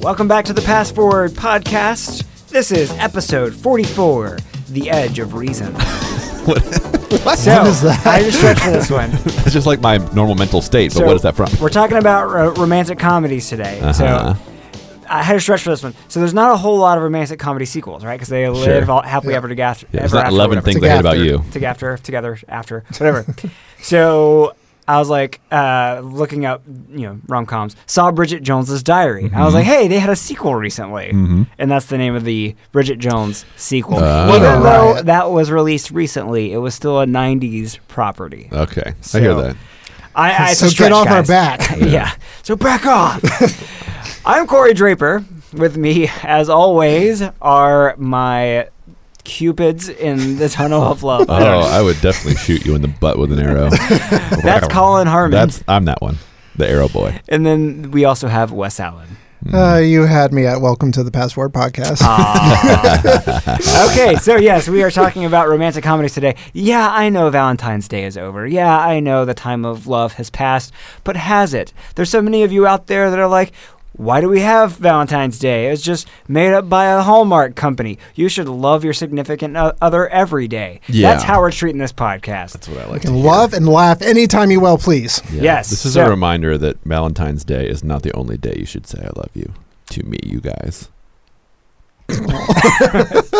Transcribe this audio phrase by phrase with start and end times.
[0.00, 2.24] Welcome back to the Pass Forward podcast.
[2.48, 4.38] This is episode 44,
[4.70, 5.74] The Edge of Reason.
[6.48, 6.64] What?
[7.38, 8.06] So, is that?
[8.06, 9.10] I just stretched for this one.
[9.44, 11.48] It's just like my normal mental state, but So, what is that from?
[11.60, 13.80] We're talking about ro- romantic comedies today.
[13.80, 13.92] Uh-huh.
[14.34, 14.40] So
[15.10, 15.94] I had to stretch for this one.
[16.08, 18.14] So there's not a whole lot of romantic comedy sequels, right?
[18.16, 18.90] Because they live Sure.
[18.90, 19.38] all happily Yeah.
[19.38, 19.86] ever together.
[19.92, 21.44] Yeah, ever it's not 11 things I hate about you.
[21.52, 23.24] Together, together, after, whatever.
[23.82, 24.54] so
[24.86, 27.76] I was like uh, looking up, you know, rom coms.
[27.86, 29.24] Saw Bridget Jones's Diary.
[29.24, 29.44] I Mm-hmm.
[29.44, 31.46] was like, hey, they had a sequel recently, Mhm.
[31.58, 33.98] and that's the name of the Bridget Jones sequel.
[34.00, 34.28] Oh.
[34.36, 35.04] Even though Right.
[35.06, 38.48] that was released recently, it was still a '90s property.
[38.52, 39.56] Okay, I hear that.
[40.14, 41.28] I, I so a get off our guys.
[41.28, 41.76] back.
[41.80, 42.10] yeah.
[42.42, 43.22] So back off.
[44.28, 45.24] I'm Corey Draper.
[45.54, 48.68] With me, as always, are my
[49.24, 51.30] cupids in the tunnel of love.
[51.30, 53.70] Oh, I would definitely shoot you in the butt with an arrow.
[54.42, 55.30] That's Colin Harmon.
[55.30, 56.18] That's I'm that one,
[56.56, 57.18] the arrow boy.
[57.30, 59.16] and then we also have Wes Allen.
[59.50, 62.00] Uh, you had me at Welcome to the Pass Forward podcast.
[62.02, 63.88] Ah.
[63.90, 66.34] okay, so yes, we are talking about romantic comedies today.
[66.52, 68.46] Yeah, I know Valentine's Day is over.
[68.46, 70.72] Yeah, I know the time of love has passed,
[71.04, 71.72] but has it?
[71.94, 73.52] There's so many of you out there that are like,
[73.98, 75.66] why do we have Valentine's Day?
[75.70, 77.98] It's just made up by a Hallmark company.
[78.14, 80.80] You should love your significant other every day.
[80.88, 81.10] Yeah.
[81.10, 82.52] That's how we're treating this podcast.
[82.52, 83.00] That's what I You like.
[83.02, 83.24] to can hear.
[83.26, 85.20] love and laugh anytime you well please.
[85.30, 85.42] Yeah.
[85.42, 88.64] Yes, This is so- a reminder that Valentine's Day is not the only day you
[88.64, 89.52] should say I love you
[89.90, 90.88] to me, you guys.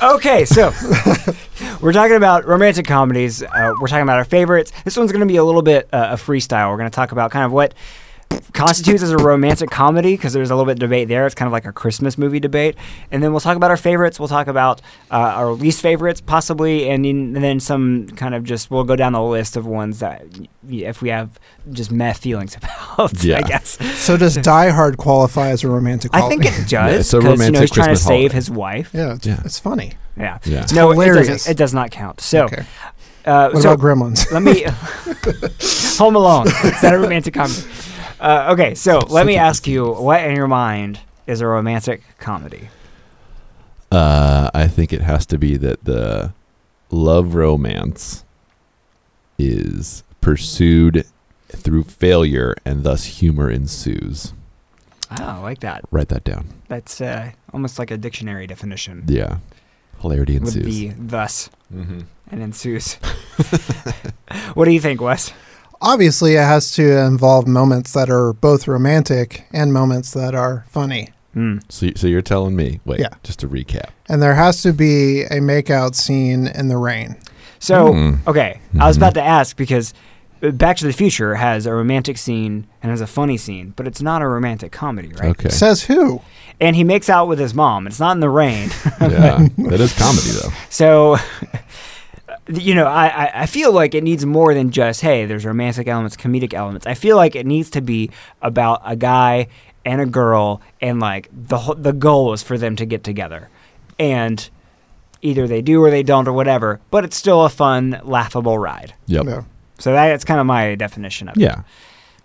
[0.00, 0.70] Okay, so
[1.80, 3.42] we're talking about romantic comedies.
[3.42, 4.70] Uh, we're talking about our favorites.
[4.84, 6.70] This one's going to be a little bit uh, a freestyle.
[6.70, 7.74] We're going to talk about kind of what
[8.52, 11.26] constitutes as a romantic comedy because there's a little bit of debate there.
[11.26, 12.76] It's kind of like a Christmas movie debate.
[13.10, 14.18] And then we'll talk about our favorites.
[14.18, 14.80] We'll talk about
[15.10, 18.96] uh, our least favorites, possibly, and, then- and then some kind of just we'll go
[18.96, 20.22] down the list of ones that
[20.68, 21.38] if we have
[21.70, 22.56] just meh feelings
[22.96, 23.22] about.
[23.24, 23.38] Yeah.
[23.38, 23.78] I guess.
[23.98, 27.22] So does Die Hard qualify as a romantic I think it does it's a because
[27.22, 28.34] you know romantic he's trying to save holiday.
[28.34, 28.90] his wife.
[28.92, 29.40] yeah, it's, Yeah.
[29.44, 29.94] it's funny.
[30.16, 30.38] Yeah.
[30.44, 30.66] Yeah.
[30.74, 31.50] No, it doesn't.
[31.50, 32.20] It does not count.
[32.20, 32.64] So, okay.
[33.24, 34.30] uh, What so about Gremlins?
[34.30, 34.64] let me
[35.98, 36.48] Home Alone.
[36.48, 37.60] Is that a romantic comedy?
[38.22, 42.68] Uh, okay, so let me ask you, what in your mind is a romantic comedy?
[43.90, 46.32] Uh, I think it has to be that the
[46.88, 48.24] love romance
[49.40, 51.04] is pursued
[51.48, 54.32] through failure and thus humor ensues.
[55.10, 55.82] Oh, I like that.
[55.90, 56.46] Write that down.
[56.68, 59.02] That's uh, almost like a dictionary definition.
[59.08, 59.38] Yeah.
[60.00, 60.64] Hilarity Would ensues.
[60.64, 62.02] be thus mm-hmm.
[62.30, 62.94] and ensues.
[64.54, 65.32] what do you think, Wes?
[65.82, 71.10] Obviously, it has to involve moments that are both romantic and moments that are funny.
[71.34, 71.58] Hmm.
[71.68, 73.08] So, so you're telling me, wait, Yeah.
[73.24, 73.88] just to recap.
[74.08, 77.16] And there has to be a makeout scene in the rain.
[77.58, 78.14] So, Hmm.
[78.26, 79.00] okay, I was Mhm.
[79.00, 79.92] about to ask because
[80.44, 83.86] uh, Back to the Future has a romantic scene and has a funny scene, but
[83.86, 85.30] it's not a romantic comedy, right?
[85.30, 85.48] Okay.
[85.50, 86.20] Says who?
[86.60, 87.86] And he makes out with his mom.
[87.86, 88.70] It's not in the rain.
[89.00, 89.46] yeah.
[89.58, 90.50] That is comedy, though.
[90.68, 91.16] So,
[92.48, 95.86] you know, I, I, I feel like it needs more than just, hey, there's romantic
[95.86, 96.86] elements, comedic elements.
[96.86, 98.10] I feel like it needs to be
[98.40, 99.48] about a guy
[99.84, 103.48] and a girl, and like the the goal is for them to get together.
[103.98, 104.48] And
[105.22, 108.94] either they do or they don't or whatever, but it's still a fun, laughable ride.
[109.06, 109.24] Yep.
[109.24, 109.46] No.
[109.78, 111.40] So that's kind of my definition of it.
[111.40, 111.62] Yeah.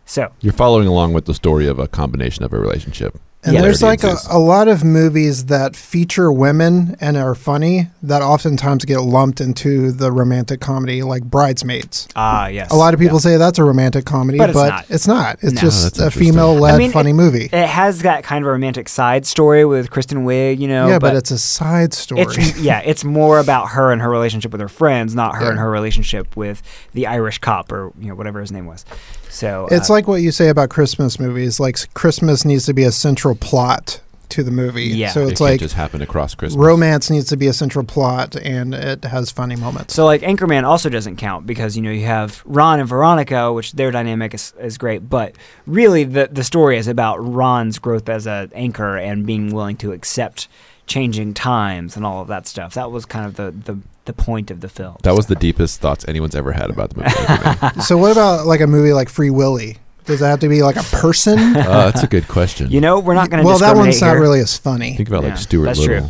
[0.05, 3.19] So, You're following along with the story of a combination of a relationship.
[3.47, 3.61] And Yeah.
[3.61, 8.85] there's like a, a lot of movies that feature women and are funny that oftentimes
[8.85, 12.07] get lumped into the romantic comedy, like Bridesmaids.
[12.15, 12.69] ah, yes.
[12.71, 13.21] A lot of people Yeah.
[13.21, 15.37] say that's a romantic comedy, But but, it's not.
[15.41, 15.61] It's No.
[15.61, 17.49] just a female-led I mean, funny it- movie.
[17.51, 20.87] It has that kind of romantic side story with Kristen Wiig, you know.
[20.87, 22.21] yeah, but, it's a side story.
[22.21, 25.49] It's yeah, it's more about her and her relationship with her friends, not her Yeah.
[25.51, 26.61] and her relationship with
[26.93, 28.83] the Irish cop or you know whatever his name was.
[29.29, 31.59] So It's uh, like what you say about Christmas movies.
[31.59, 34.83] Like Christmas needs to be a central plot to the movie.
[34.85, 35.11] Yeah.
[35.11, 36.57] So it's can't like just happen across Christmas.
[36.63, 39.93] romance needs to be a central plot, and it has funny moments.
[39.93, 43.71] so like Anchorman also doesn't count because you know you have Ron and Veronica, which
[43.73, 45.35] their dynamic is, is great, but
[45.65, 49.91] really the the story is about Ron's growth as an anchor and being willing to
[49.93, 50.47] accept
[50.87, 52.73] changing times and all of that stuff.
[52.73, 54.97] That was kind of the the, the point of the film.
[55.03, 57.81] That was the deepest thoughts anyone's ever had about the movie.
[57.81, 59.77] So what about like a movie like Free Willy?
[60.07, 61.37] Does that have to be like a person?
[61.57, 62.71] uh, that's a good question.
[62.71, 64.21] You know, we're not going to well, that one's not here.
[64.21, 64.95] really as funny.
[64.95, 65.99] Think about Yeah, like Stuart that's Little.
[66.01, 66.09] true.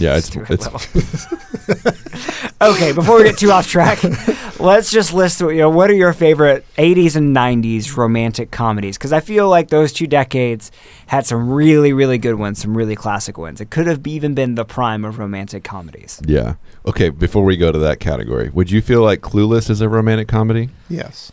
[0.00, 0.68] Yeah, it's it's
[2.62, 3.98] okay, before we get too off track,
[4.60, 5.40] let's just list.
[5.40, 8.96] You know, what are your favorite '80s and '90s romantic comedies?
[8.96, 10.70] Because I feel like those two decades
[11.06, 13.60] had some really, really good ones, some really classic ones.
[13.60, 16.20] It could have even been the prime of romantic comedies.
[16.26, 16.54] yeah.
[16.86, 20.28] Okay, before we go to that category, would you feel like Clueless is a romantic
[20.28, 20.70] comedy?
[20.88, 21.32] Yes.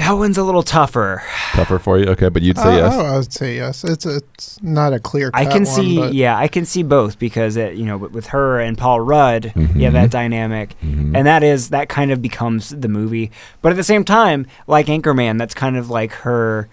[0.00, 1.22] That one's a little tougher.
[1.52, 2.06] Tougher for you?
[2.06, 2.94] Okay, but you'd say Uh, yes.
[2.94, 3.84] I would say yes.
[3.84, 5.30] It's it's not a clear.
[5.34, 7.96] I cut can one, see, but yeah, I can see both because it, you know,
[7.98, 9.92] with, with her and Paul Rudd, you have Mhm.
[9.92, 11.14] that dynamic, Mhm.
[11.16, 13.30] and that is that kind of becomes the movie.
[13.62, 16.68] But at the same time, like Anchorman, that's kind of like her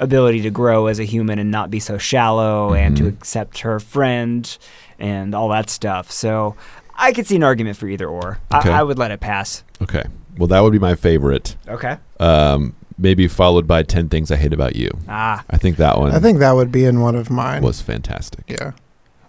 [0.00, 3.08] ability to grow as a human and not be so shallow, and to Mhm.
[3.08, 4.58] accept her friend
[4.98, 6.10] and all that stuff.
[6.10, 6.56] So
[6.96, 8.38] I could see an argument for either or.
[8.52, 8.70] Okay.
[8.70, 9.62] I, I would let it pass.
[9.80, 10.02] Okay.
[10.38, 11.56] Well, that would be my favorite.
[11.68, 11.96] Okay.
[12.20, 14.90] Um, maybe followed by 10 Things I Hate About You.
[15.08, 17.62] Ah, I think that one I think that would be in one of mine.
[17.62, 18.44] was fantastic.
[18.48, 18.72] yeah.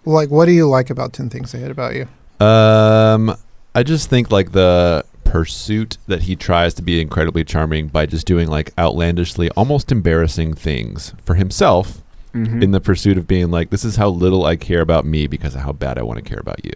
[0.06, 2.06] Like, what do you like about Ten Things I Hate About You?
[2.46, 3.34] Um,
[3.74, 8.26] I just think like the pursuit that he tries to be incredibly charming by just
[8.26, 12.02] doing like outlandishly, almost embarrassing things for himself
[12.34, 12.62] mhm.
[12.62, 15.54] in the pursuit of being like, this is how little I care about me because
[15.54, 16.72] of how bad I want to care about you,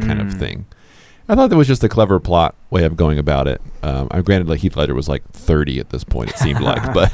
[0.00, 0.38] kind of Mm.
[0.38, 0.66] thing.
[1.30, 3.60] I thought that was just a clever plot way of going about it.
[3.82, 6.92] Um, I'm granted, like Heath Ledger was like 30 at this point, it seemed like,
[6.94, 7.12] but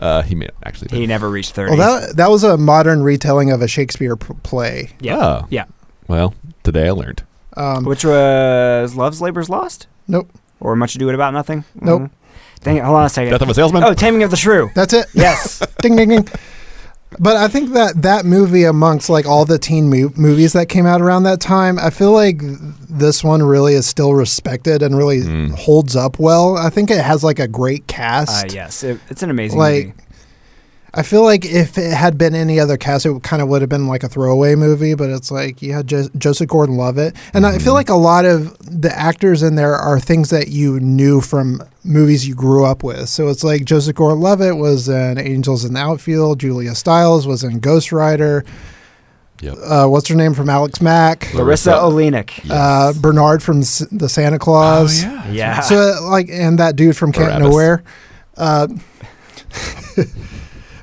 [0.00, 0.96] uh, he may have actually.
[0.98, 1.76] he never reached thirty.
[1.76, 4.90] Well, that that was a modern retelling of a Shakespeare p- play.
[5.00, 5.16] yeah.
[5.18, 5.46] Oh.
[5.50, 5.66] Yeah.
[6.08, 6.34] Well,
[6.64, 7.22] today I learned.
[7.56, 9.86] Um, Which was Love's Labor's Lost?
[10.08, 10.30] Nope.
[10.58, 11.64] Or Much Ado About Nothing?
[11.74, 12.02] Nope.
[12.02, 12.10] Mhm.
[12.62, 13.32] Dang it, hold on a second.
[13.32, 13.82] Death of a Salesman.
[13.84, 14.70] Oh, Taming of the Shrew.
[14.74, 15.06] that's it.
[15.14, 15.58] Yes.
[15.82, 16.28] ding ding ding.
[17.18, 20.86] But I think that that movie, amongst like all the teen mo- movies that came
[20.86, 22.40] out around that time, I feel like
[22.88, 25.52] this one really is still respected and really Mm.
[25.52, 26.56] holds up well.
[26.56, 28.52] I think it has like a great uh, cast.
[28.54, 29.94] yes, it, it's an amazing Like, movie.
[30.94, 33.70] I feel like if it had been any other cast, it kind of would have
[33.70, 34.94] been like a throwaway movie.
[34.94, 38.56] But it's like you had jo- Joseph Gordon-Levitt, and I feel like a lot of
[38.58, 43.08] the actors in there are things that you knew from movies you grew up with.
[43.08, 46.40] So it's like Joseph Gordon-Levitt was in Angels in the Outfield.
[46.40, 48.44] Julia Stiles was in Ghost Rider.
[49.40, 49.56] Yep.
[49.64, 51.20] Uh, what's her name from Alex Mack?
[51.32, 52.22] Larisa Larisa.
[52.22, 52.46] Oleynik.
[52.50, 55.02] Uh, Bernard from S- the Santa Clause.
[55.04, 55.30] Oh, yeah.
[55.32, 55.60] Yeah.
[55.60, 57.48] So like, and that dude from Can't Barabbas.
[57.48, 57.82] Nowhere.
[58.36, 58.68] Uh,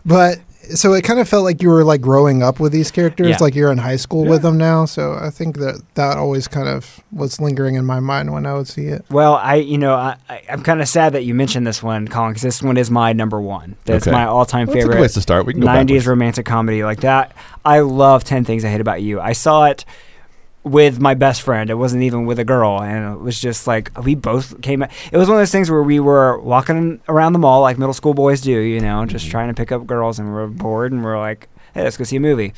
[0.10, 0.40] but
[0.76, 3.38] so it kind of felt like you were like growing up with these characters, Yeah.
[3.40, 4.86] like you're in high school with them now.
[4.86, 8.54] So I think that that always kind of was lingering in my mind when I
[8.54, 9.04] would see it.
[9.10, 12.08] Well, I, you know, I, I, I'm kind of sad that you mentioned this one,
[12.08, 13.78] Colin, because this one is my number one.
[13.86, 14.12] That's Okay.
[14.16, 15.48] my all-time Well, that's a good favorite place to start.
[15.48, 16.08] We can go 90s backwards.
[16.08, 17.32] romantic comedy like that.
[17.66, 19.20] I love 10 Things I Hate About You.
[19.20, 19.86] I saw it
[20.64, 21.70] with my best friend.
[21.70, 22.82] It wasn't even with a girl.
[22.82, 24.84] And it was just like, we both came.
[24.84, 27.94] It was one of those things where we were walking around the mall like middle
[27.94, 29.32] school boys do, you know, just Mhm.
[29.32, 30.20] trying to pick up girls.
[30.20, 32.54] And we were bored and we are like, hey, let's go see a movie.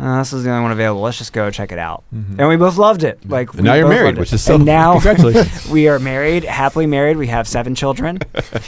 [0.00, 1.02] Uh, this is the only one available.
[1.02, 2.02] Let's just go check it out.
[2.12, 2.38] Mhm.
[2.40, 3.20] And we both loved it.
[3.28, 5.68] Like, now you're married, which is so And now congratulations.
[5.70, 7.16] we are married, happily married.
[7.16, 8.18] We have seven children.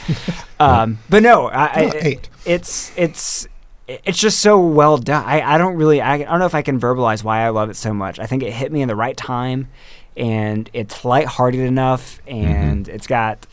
[0.61, 3.49] um, but no, I, Oh, it's it's
[3.89, 5.25] it's just so well done.
[5.25, 7.71] I, I don't really I, I don't know if I can verbalize why I love
[7.71, 8.19] it so much.
[8.19, 9.69] I think it hit me in the right time,
[10.17, 12.45] and it's lighthearted enough, mm-hmm.
[12.47, 13.47] and it's got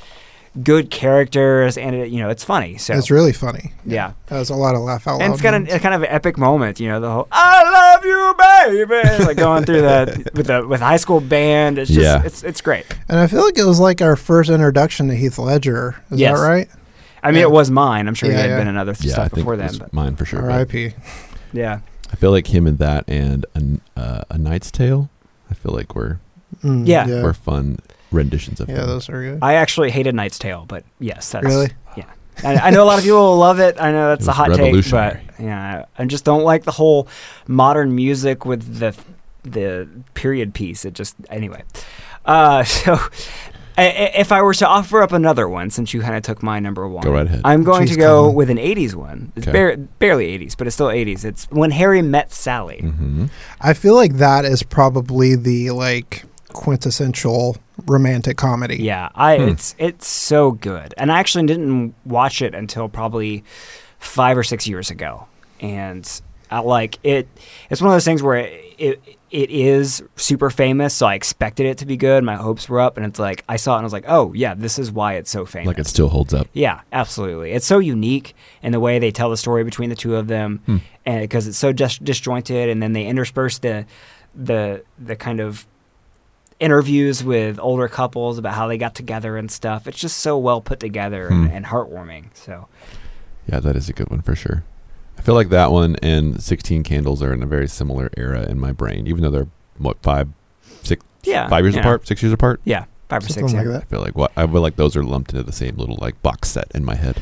[0.64, 2.78] good characters, and it, you know it's funny.
[2.78, 3.74] So It's really funny.
[3.86, 5.22] yeah, There's a lot of laugh out loud.
[5.24, 5.74] and it's got moments.
[5.74, 6.80] a, a kind of an epic moment.
[6.80, 10.80] You know the whole "I love you, baby," like going through the with the with
[10.82, 11.78] high school band.
[11.80, 12.24] It's just Yeah.
[12.24, 12.86] it's it's great.
[13.10, 15.96] and I feel like it was like our first introduction to Heath Ledger.
[16.12, 16.40] Is Yes.
[16.40, 16.70] that right?
[17.24, 17.44] I mean, Yeah.
[17.48, 18.08] it was mine.
[18.08, 18.58] I'm sure he had yeah.
[18.58, 20.42] been in other yeah, I stuff think before it then, was but mine for sure.
[20.52, 20.94] R.I.P.
[21.54, 21.80] yeah.
[22.12, 25.10] I feel like him and that and a, uh, a Knight's Tale.
[25.50, 26.20] I feel like we're
[26.64, 27.08] Mm, Yeah.
[27.08, 27.24] yeah.
[27.24, 27.80] we're fun
[28.12, 28.88] renditions of Yeah, him.
[28.88, 29.40] those are good.
[29.42, 31.72] I actually hated Knight's Tale, but yes, that's Really?
[31.98, 32.06] Yeah,
[32.44, 33.76] I, I know a lot of people will love it.
[33.80, 37.08] I know that's It a hot take, but yeah, I just don't like the whole
[37.48, 38.96] modern music with the
[39.44, 40.86] the period piece.
[40.86, 41.64] It just anyway.
[42.26, 42.98] Uh, so,
[43.78, 46.44] I- I- if I were to offer up another one, since you kind of took
[46.44, 47.42] my number one, Go right ahead.
[47.44, 48.36] I'm going Jeez, to go Colin.
[48.36, 49.32] with an '80s one.
[49.36, 49.58] It's Okay.
[49.58, 51.26] bar- barely '80s, but it's still '80s.
[51.26, 52.80] It's when Harry met Sally.
[52.82, 53.26] hmm
[53.62, 58.78] I feel like that is probably the like quintessential romantic comedy.
[58.78, 59.50] Yeah, I Hmm.
[59.50, 63.44] it's it's so good, and I actually didn't watch it until probably
[64.00, 65.26] five or six years ago,
[65.60, 66.08] and
[66.52, 67.28] I like it.
[67.70, 69.00] It's one of those things where it, it
[69.34, 72.24] it is super famous, so I expected it to be good.
[72.24, 74.32] My hopes were up, and it's like I saw it and I was like, oh
[74.34, 75.68] yeah, this is why it's so famous.
[75.68, 76.48] Like it still holds up.
[76.54, 77.52] Yeah, absolutely.
[77.52, 80.62] It's so unique in the way they tell the story between the two of them,
[80.68, 80.78] Hmm.
[81.06, 83.86] and because it's so dis- disjointed, and then they intersperse the
[84.36, 85.66] the the kind of
[86.60, 89.88] interviews with older couples about how they got together and stuff.
[89.88, 91.56] It's just so well put together and, Hmm.
[91.56, 92.26] and heartwarming.
[92.36, 92.68] So
[93.52, 94.64] Yeah, that is a good one for sure.
[95.24, 98.60] I feel like that one and 16 Candles are in a very similar era in
[98.60, 100.28] my brain, even though they're what five,
[100.84, 101.80] six, Yeah, five years yeah.
[101.80, 102.60] apart, six years apart.
[102.66, 103.54] Yeah, five or Something six.
[103.58, 103.72] like yeah.
[103.72, 103.82] that.
[103.84, 106.22] I feel like what I feel like those are lumped into the same little like
[106.22, 107.22] box set in my head.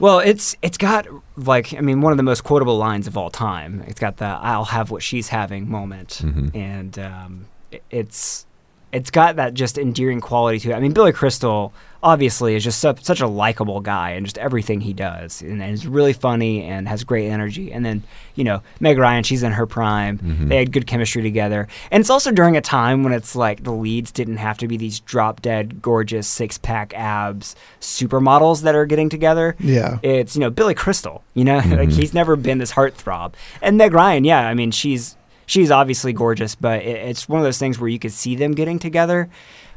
[0.00, 3.30] Well, it's it's got like I mean one of the most quotable lines of all
[3.30, 3.84] time.
[3.86, 6.56] It's got the "I'll have what she's having" moment, Mhm.
[6.56, 7.44] and um,
[7.88, 8.46] it's
[8.92, 10.74] it's got that just endearing quality to it.
[10.74, 11.72] I mean, Billy Crystal
[12.04, 15.72] obviously is just su- such a likable guy, and just everything he does, and, and
[15.72, 17.72] is really funny and has great energy.
[17.72, 18.02] And then
[18.34, 20.18] you know Meg Ryan, she's in her prime.
[20.18, 20.48] Mhm.
[20.48, 23.70] They had good chemistry together, and it's also during a time when it's like the
[23.72, 28.86] leads didn't have to be these drop dead, gorgeous six pack abs supermodels that are
[28.86, 29.98] getting together Yeah.
[30.02, 31.22] it's you know Billy Crystal.
[31.34, 31.92] You know, like Mhm.
[31.92, 33.32] he's never been this heartthrob.
[33.62, 37.44] And Meg Ryan, yeah, I mean she's she's obviously gorgeous, but it, it's one of
[37.44, 39.28] those things where you could see them getting together,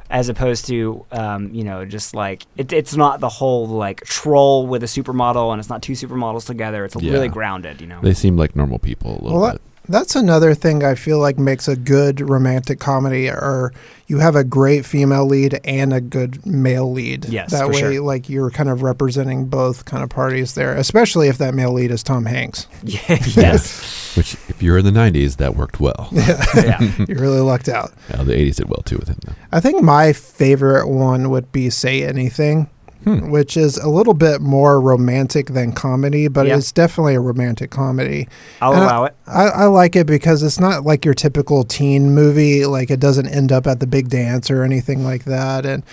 [0.09, 4.67] as opposed to um, you know just like it, it's not the whole like troll
[4.67, 6.85] with a supermodel, and it's not two supermodels together.
[6.85, 7.13] It's Yeah.
[7.13, 7.81] really grounded.
[7.81, 7.99] You know.
[8.01, 9.61] They seem like normal people a little Well, bit.
[9.87, 13.73] That's another thing I feel like makes a good romantic comedy, or
[14.07, 17.25] you have a great female lead and a good male lead.
[17.25, 18.01] Yes, that for way, sure.
[18.01, 21.91] like you're kind of representing both kind of parties there, especially if that male lead
[21.91, 22.67] is Tom Hanks.
[22.83, 24.15] yeah, yes.
[24.15, 26.09] Which, if you're in the '90s, that worked well.
[26.11, 26.81] yeah.
[27.07, 27.91] you really lucked out.
[28.09, 29.17] Yeah, the '80s did well too with him.
[29.25, 29.33] Though.
[29.51, 32.69] I think my favorite one would be Say Anything,
[33.05, 33.29] Hmm.
[33.29, 36.57] which is a little bit more romantic than comedy, but Yeah.
[36.57, 38.27] it's definitely a romantic comedy.
[38.61, 39.15] I'll And I- allow it.
[39.27, 42.65] I, I like it because it's not like your typical teen movie.
[42.65, 45.65] Like it doesn't end up at the big dance or anything like that.
[45.67, 45.83] And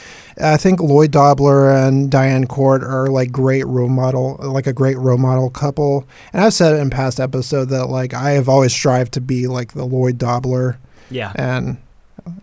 [0.40, 4.96] I think Lloyd Dobler and Diane Court are like great role model, like a great
[4.96, 6.04] role model couple.
[6.32, 9.46] And I've said it in past episode that like I have always strived to be
[9.46, 10.78] like the Lloyd Dobler,
[11.10, 11.32] Yeah.
[11.34, 11.76] and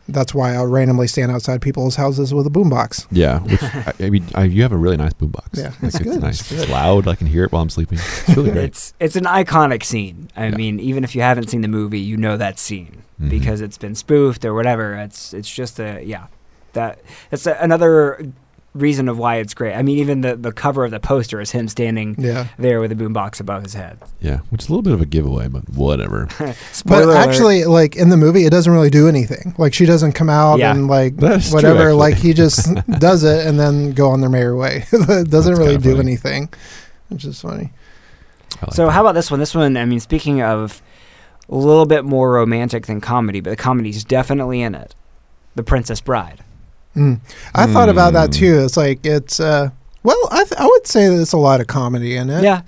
[0.08, 3.08] that's why I randomly stand outside people's houses with a boombox.
[3.12, 5.48] Yeah, which I, I mean, I, you have a really nice boombox.
[5.58, 6.22] Yeah, Like, it's good.
[6.22, 6.40] nice.
[6.42, 6.60] It's good.
[6.62, 7.08] It's loud.
[7.08, 7.98] I can hear it while I'm sleeping.
[8.00, 8.66] It's really great.
[8.66, 10.30] It's it's an iconic scene.
[10.36, 10.56] I Yeah.
[10.58, 13.30] mean, even if you haven't seen the movie, you know that scene Mhm.
[13.30, 14.96] because it's been spoofed or whatever.
[14.96, 16.28] It's it's just a yeah.
[16.74, 18.32] That that's a, another
[18.76, 19.74] reason of why it's great.
[19.74, 22.48] I mean, even the the cover of the poster is him standing Yeah.
[22.58, 23.98] there with a boombox above his head.
[24.22, 26.28] yeah, which is a little bit of a giveaway, but whatever.
[26.72, 27.18] Spoiler But alert.
[27.18, 29.56] actually, like in the movie, it doesn't really do anything.
[29.58, 30.72] Like she doesn't come out Yeah.
[30.72, 31.80] and like That's true, whatever.
[31.90, 31.94] actually.
[31.98, 32.68] like he just
[33.00, 34.86] does it and then go on their merry way.
[34.92, 36.00] it doesn't That's really do funny.
[36.12, 36.50] anything,
[37.10, 37.72] which is funny.
[38.62, 38.92] Like So that.
[38.92, 39.40] how about this one?
[39.40, 40.82] This one, I mean, speaking of
[41.50, 44.94] a little bit more romantic than comedy, but the comedy's definitely in it.
[45.56, 46.42] The Princess Bride.
[46.96, 47.20] Mm.
[47.56, 48.40] I thought about that Hmm.
[48.40, 48.60] too.
[48.66, 49.70] It's like it's uh,
[50.04, 52.44] well, I th- I would say there's a lot of comedy in it.
[52.44, 52.62] Yeah.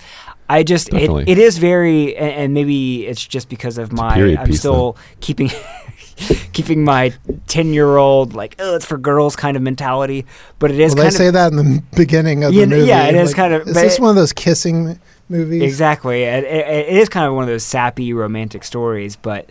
[0.49, 4.15] I just it, it is very and, and maybe it's just because of a my
[4.37, 5.49] I'm piece, still keeping
[6.53, 7.13] keeping my
[7.47, 10.25] 10 year old like oh it's for girls kind of mentality
[10.59, 12.67] but it is well, they kind say of that in the beginning of Yeah, the
[12.67, 12.87] movie.
[12.87, 14.99] yeah, it is Like, kind of- Is this it- one of those kissing
[15.29, 15.63] movies?
[15.63, 19.49] exactly it, it, it is kind of one of those sappy romantic stories but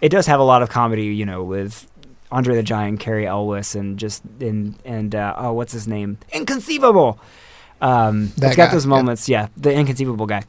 [0.00, 1.86] it does have a lot of comedy you know with
[2.32, 7.18] Andre the Giant Cary Elwes and just and and uh, oh what's his name inconceivable
[7.80, 10.42] um That it's got guy, those moments yeah the inconceivable guy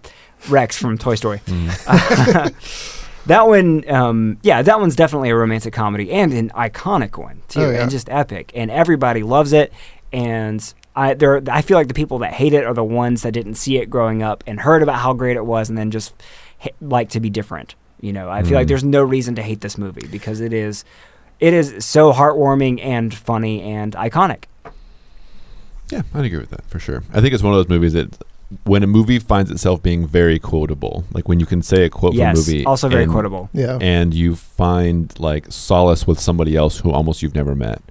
[0.49, 2.53] Rex from Toy Story Mm.
[3.27, 7.61] that one, um, yeah, that one's definitely a romantic comedy and an iconic one too,
[7.61, 7.81] Oh, yeah.
[7.83, 8.51] and just epic.
[8.55, 9.71] And everybody loves it.
[10.11, 13.31] And I, there, I feel like the people that hate it are the ones that
[13.33, 16.13] didn't see it growing up and heard about how great it was, and then just
[16.63, 17.75] h- like to be different.
[18.01, 18.69] You know, I feel like Mm.
[18.69, 20.83] there's no reason to hate this movie because it is,
[21.41, 24.43] it is so heartwarming and funny and iconic.
[25.89, 27.03] Yeah, I'd agree with that for sure.
[27.11, 28.15] I think it's one of those movies that
[28.63, 32.13] when a movie finds itself being very quotable, like when you can say a quote
[32.13, 33.49] yes, from a movie, also very and, quotable.
[33.53, 33.77] Yeah.
[33.81, 37.81] and you find like solace with somebody else who almost you've never met.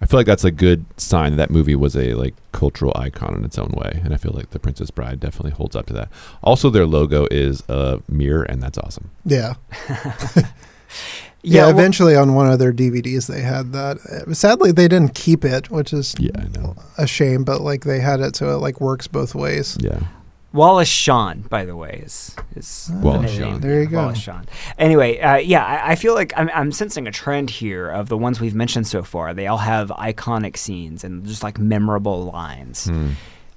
[0.00, 3.34] I feel like that's a good sign that, that movie was a like cultural icon
[3.34, 5.92] in its own way, and I feel like The Princess Bride definitely holds up to
[5.94, 6.08] that.
[6.42, 9.10] Also, their logo is a mirror, and that's awesome.
[9.24, 9.54] Yeah.
[11.48, 13.98] Yeah, well- eventually on one of their DVDs they had that.
[14.36, 16.76] Sadly, they didn't keep it, which is Yeah, I know.
[16.96, 17.44] a shame.
[17.44, 19.76] But like they had it, so it like works both ways.
[19.80, 20.00] Yeah,
[20.52, 23.40] Wallace Shawn, by the way, is is Wallace name.
[23.52, 23.60] Shawn.
[23.60, 23.98] There you go.
[23.98, 24.46] Wallace Shawn.
[24.78, 28.16] Anyway, uh, yeah, I, I feel like I'm, I'm sensing a trend here of the
[28.16, 29.34] ones we've mentioned so far.
[29.34, 32.86] They all have iconic scenes and just like memorable lines.
[32.86, 33.10] Hmm.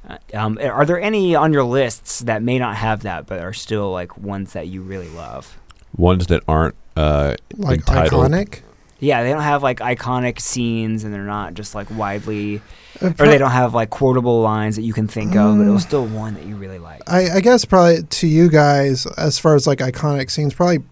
[0.10, 3.54] Uh, um, are there any on your lists that may not have that, but are
[3.54, 5.58] still like ones that you really love?
[5.98, 8.32] ones that aren't uh, Like entitled.
[8.32, 8.60] iconic.
[9.00, 12.62] Yeah, they don't have like iconic scenes, and they're not just like widely,
[13.02, 15.58] Uh, or they don't have like quotable lines that you can think of.
[15.58, 15.88] But it was Mm.
[15.88, 17.02] still one that you really like.
[17.08, 20.84] I, I guess probably to you guys, as far as like iconic scenes, probably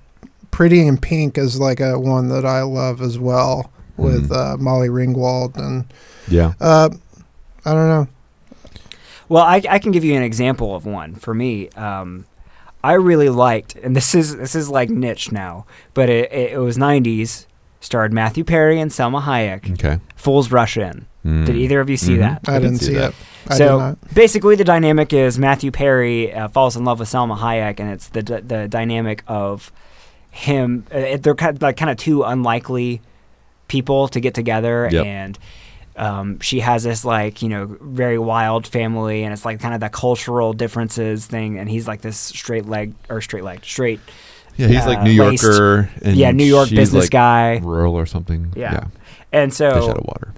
[0.51, 4.53] Pretty in Pink is like a one that I love as well with Mhm.
[4.53, 5.85] uh, Molly Ringwald and
[6.27, 6.89] Yeah, uh,
[7.65, 8.07] I don't know.
[9.27, 11.13] Well, I, I can give you an example of one.
[11.13, 12.25] For me, um,
[12.83, 16.57] I really liked, and this is this is like niche now, but it, it, it
[16.59, 17.45] was '90s.
[17.81, 19.71] Starred Matthew Perry and Salma Hayek.
[19.73, 19.99] Okay.
[20.17, 21.05] Fools Rush In.
[21.25, 21.45] Mm.
[21.45, 22.19] Did either of you see Mhm.
[22.19, 22.41] that?
[22.49, 23.09] I, I did didn't see see that.
[23.11, 23.15] it.
[23.45, 24.13] I did so not.
[24.13, 28.09] basically, the dynamic is Matthew Perry uh, falls in love with Salma Hayek, and it's
[28.09, 29.71] the d- the dynamic of
[30.31, 30.85] him.
[30.91, 33.01] Uh, they're kind of, like kind of two unlikely
[33.69, 35.05] people to get together, Yep.
[35.05, 35.39] and
[35.99, 39.79] um, she has this like you know very wild family, and it's like kind of
[39.81, 43.99] the cultural differences thing, and he's like this straight leg or straight leg straight.
[44.57, 45.89] Yeah, he's uh, like New laced- Yorker.
[46.01, 48.51] And yeah, New York she's business like guy, Rural or something.
[48.55, 48.71] Yeah.
[48.73, 48.83] yeah.
[49.31, 50.33] and Fish out so of water.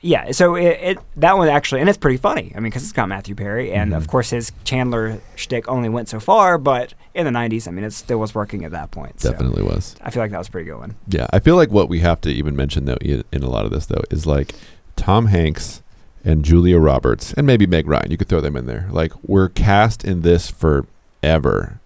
[0.00, 2.52] yeah, so it, it that one actually, and it's pretty funny.
[2.54, 3.96] I mean, because it's got Matthew Perry, and Mhm.
[3.96, 7.84] of course his Chandler shtick only went so far, but in the '90s, I mean,
[7.84, 9.20] it still was working at that point.
[9.20, 9.94] So Definitely was.
[10.02, 10.96] I feel like that was a pretty good one.
[11.08, 13.70] Yeah, I feel like what we have to even mention though in a lot of
[13.70, 14.52] this though is like
[14.96, 15.82] Tom Hanks
[16.24, 18.10] and Julia Roberts and maybe Meg Ryan.
[18.10, 18.88] You could throw them in there.
[18.90, 21.78] Like we're cast in this forever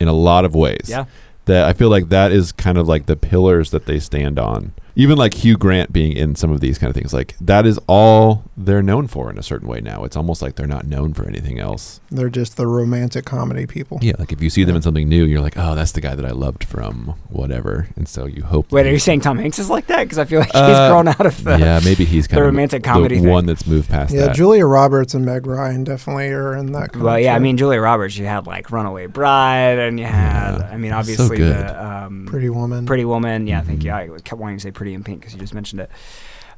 [0.00, 0.86] in a lot of ways.
[0.88, 1.04] Yeah,
[1.46, 4.72] That I feel like that is kind of like the pillars that they stand on.
[4.96, 7.78] Even like Hugh Grant being in some of these kind of things, like that is
[7.88, 10.04] all they're known for in a certain way now.
[10.04, 12.00] It's almost like they're not known for anything else.
[12.10, 13.98] They're just the romantic comedy people.
[14.02, 16.14] Yeah, like if you see them in something new, you're like, oh, that's the guy
[16.14, 18.70] that I loved from whatever, and so you hope.
[18.70, 20.04] wait, are you saying Tom Hanks is like that?
[20.04, 21.58] Because I feel like he's Uh, grown out of the.
[21.58, 23.30] yeah, maybe he's kind of romantic comedy the thing.
[23.32, 24.36] one that's moved past Yeah, that.
[24.36, 26.92] Julia Roberts and Meg Ryan definitely are in that.
[26.92, 28.16] Kind Well, of yeah, I mean Julia Roberts.
[28.16, 30.68] You had like Runaway Bride, and you had, Yeah.
[30.70, 31.52] I mean, obviously good.
[31.66, 32.86] the um, Pretty Woman.
[32.86, 33.48] Pretty Woman.
[33.48, 33.90] Yeah, thank you.
[33.90, 35.90] I kept wanting to say Pretty in Pink because you just mentioned it.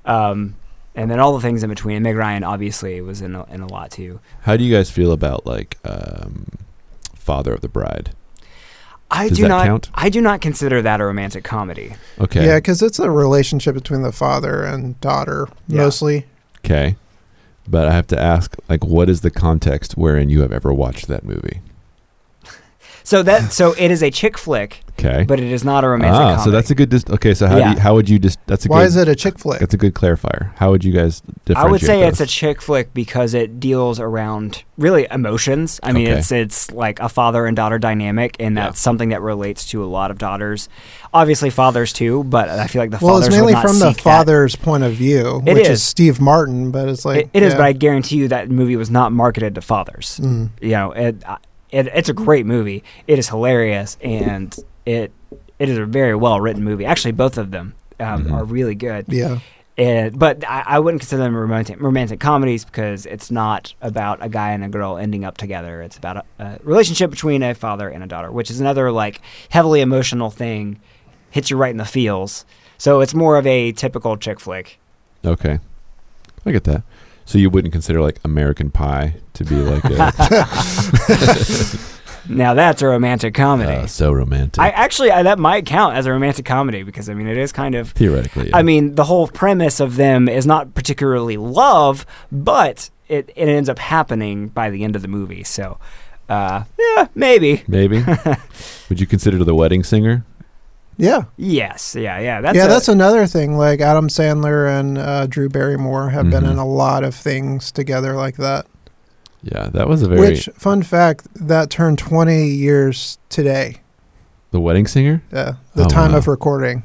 [0.05, 0.57] Um,
[0.95, 1.97] and then all the things in between.
[1.97, 4.19] And Meg Ryan obviously was in a, in a lot too.
[4.43, 6.47] How do you guys feel about like um,
[7.15, 8.11] Father of the Bride?
[9.11, 9.67] I Does do that not.
[9.67, 9.91] count?
[9.95, 11.93] I do not consider that a romantic comedy.
[12.19, 12.45] Okay.
[12.47, 15.83] Yeah, because it's a relationship between the father and daughter Yeah.
[15.83, 16.27] mostly.
[16.65, 16.97] Okay.
[17.69, 21.07] But I have to ask, like, what is the context wherein you have ever watched
[21.09, 21.61] that movie?
[23.07, 25.23] So that so it is a chick flick, Okay.
[25.23, 26.43] but it is not a romantic ah, comedy.
[26.43, 26.89] so that's a good.
[26.89, 28.41] Dis- okay, so how do you, how would you just?
[28.49, 28.87] That's a Why good.
[28.89, 29.61] is it a chick flick?
[29.61, 30.53] That's a good clarifier.
[30.57, 31.57] How would you guys differentiate?
[31.57, 35.79] I would say it's a chick flick because it deals around really emotions.
[35.85, 36.19] I mean, Okay.
[36.19, 38.65] it's it's like a father and daughter dynamic, and Yeah.
[38.65, 40.69] that's something that relates to a lot of daughters.
[41.15, 43.67] Obviously, fathers too, but I feel like the well, fathers Well, it's mainly would not
[43.69, 44.03] from the seek that.
[44.03, 45.79] father's point of view, It which is.
[45.79, 45.83] is.
[45.85, 46.73] Steve Martin.
[46.73, 47.59] But it's like It, it is, yeah.
[47.59, 50.19] but I guarantee you that movie was not marketed to fathers.
[50.21, 50.51] Mm.
[50.61, 51.23] You know, it,
[51.71, 52.83] it it's a great movie.
[53.07, 55.13] It is hilarious, and it
[55.59, 56.85] it is a very well written movie.
[56.85, 58.33] Actually, both of them um, Mhm.
[58.33, 59.07] are really good.
[59.09, 59.39] yeah.
[59.79, 64.29] And, but I, I wouldn't consider them romantic romantic comedies because it's not about a
[64.31, 65.83] guy and a girl ending up together.
[65.83, 69.21] It's about a, a relationship between a father and a daughter, which is another like
[69.51, 70.81] heavily emotional thing.
[71.31, 72.47] Hits you right in the feels.
[72.79, 74.79] So it's more of a typical chick flick.
[75.23, 75.59] Okay,
[76.47, 76.83] I get that.
[77.27, 80.13] So you wouldn't consider like American Pie to be like a
[82.29, 83.73] Now that's a romantic comedy.
[83.73, 84.61] uh, so romantic?
[84.61, 87.53] I actually I, that might count as a romantic comedy because I mean it is
[87.53, 87.91] kind of.
[87.91, 88.57] Theoretically, yeah.
[88.57, 93.69] I mean the whole premise of them is not particularly love, but it it ends
[93.69, 95.45] up happening by the end of the movie.
[95.45, 95.79] So,
[96.29, 97.63] uh, yeah, maybe.
[97.69, 98.05] maybe.
[98.89, 100.25] Would you consider the Wedding Singer?
[100.99, 101.25] Yeah.
[101.37, 102.41] Yes, yeah, yeah.
[102.41, 103.57] That's yeah, a- that's another thing.
[103.59, 106.53] Like Adam Sandler and uh, Drew Barrymore have been Mhm.
[106.53, 108.67] in a lot of things together like that.
[109.43, 113.77] Yeah, that was a very Which, fun fact, that turned 20 years today.
[114.53, 115.23] the Wedding Singer.
[115.33, 116.19] Yeah, the Oh, time wow.
[116.19, 116.83] of recording.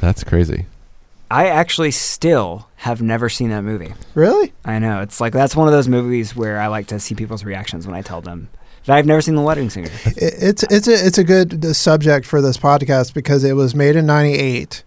[0.00, 0.66] That's crazy.
[1.30, 3.94] I actually still have never seen that movie.
[4.14, 4.52] Really?
[4.64, 7.44] I know it's like that's one of those movies where I like to see people's
[7.44, 9.90] reactions when I tell them that I've never seen The Wedding Singer.
[10.16, 13.94] It's it's a it's a good uh, subject for this podcast because it was made
[13.96, 14.82] in '98,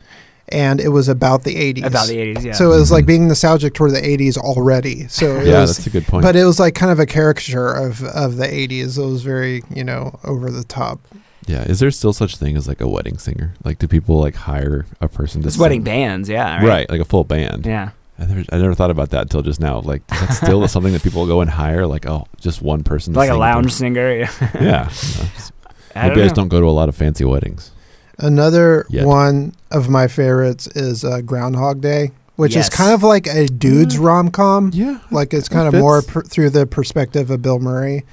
[0.50, 1.86] and it was about the '80s.
[1.86, 2.52] About the '80s, yeah.
[2.54, 5.08] So it was like being nostalgic toward the '80s already.
[5.08, 6.24] So Yeah, was, that's a good point.
[6.24, 8.98] but it was like kind of a caricature of of the '80s.
[8.98, 11.00] It was very you know over the top.
[11.48, 13.54] yeah, is there still such thing as like a wedding singer?
[13.64, 16.68] Like, do people like hire a person to it's wedding bands, yeah, Right.
[16.68, 16.90] right.
[16.90, 17.66] like a full band.
[17.66, 17.92] Yeah.
[18.20, 19.80] I never, I never thought about that until just now.
[19.80, 21.86] Like, is that still something that people go and hire?
[21.88, 24.12] Like, oh, just one person, to like a sing with lounge singer.
[24.14, 24.88] Yeah, you know,
[25.36, 25.54] just-
[25.96, 27.72] I maybe don't I just don't go to a lot of fancy weddings.
[28.20, 29.06] Another Yet.
[29.08, 32.66] one of my favorites is uh, Groundhog Day, which Yes.
[32.66, 34.04] is kind of like a dude's Mm.
[34.06, 34.72] rom com.
[34.74, 36.14] Yeah, Like it's That kind of more fits.
[36.14, 38.04] per, through the perspective of Bill Murray,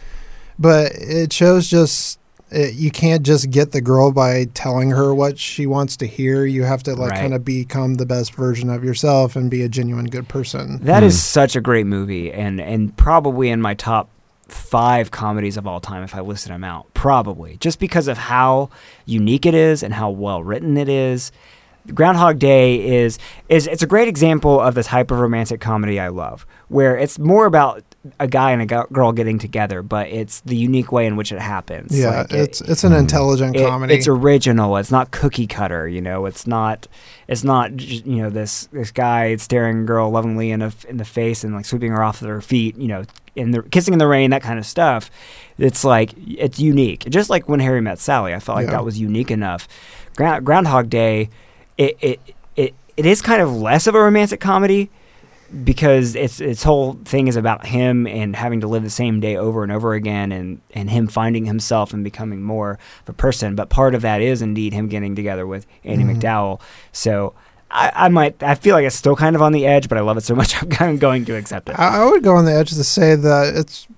[0.58, 2.18] but it shows just
[2.50, 6.44] it, you can't just get the girl by telling her what she wants to hear.
[6.44, 7.20] You have to like Right.
[7.20, 10.78] kind of become the best version of yourself and be a genuine good person.
[10.82, 11.18] That is Hmm.
[11.40, 14.08] such a great movie, and and probably in my top
[14.48, 16.92] five comedies of all time if I listed them out.
[16.92, 18.68] Probably just because of how
[19.06, 21.30] unique it is and how well written it is.
[21.94, 26.08] Groundhog Day is is it's a great example of the type of romantic comedy I
[26.08, 27.82] love, where it's more about
[28.18, 31.38] a guy and a girl getting together, but it's the unique way in which it
[31.38, 31.98] happens.
[31.98, 33.94] Yeah, Like, it- it's it's an intelligent it- comedy.
[33.94, 34.76] it's original.
[34.78, 35.86] It's not cookie cutter.
[35.86, 36.88] You know, it's not.
[37.28, 37.78] It's not.
[37.80, 41.54] You know, this this guy staring a girl lovingly in a, in the face and
[41.54, 42.76] like sweeping her off of her feet.
[42.78, 43.02] You know,
[43.36, 45.10] in the kissing in the rain, that kind of stuff.
[45.58, 47.04] It's like it's unique.
[47.10, 48.72] Just like when Harry met Sally, I felt like Yeah.
[48.72, 49.68] that was unique enough.
[50.16, 51.28] Ground, Groundhog Day,
[51.76, 52.20] it, it
[52.56, 54.90] it it is kind of less of a romantic comedy
[55.64, 59.36] because its its whole thing is about him and having to live the same day
[59.36, 63.54] over and over again and and him finding himself and becoming more of a person
[63.56, 66.20] but part of that is indeed him getting together with Andie Mhm.
[66.20, 66.60] MacDowell
[66.92, 67.34] so
[67.70, 70.02] I, I might I feel like it's still kind of on the edge but I
[70.02, 72.36] love it so much I'm kind of going to accept it I, I would go
[72.36, 73.88] on the edge to say that it's